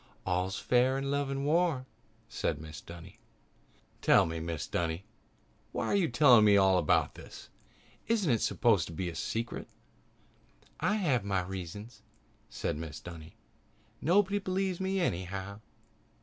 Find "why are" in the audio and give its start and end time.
5.73-5.95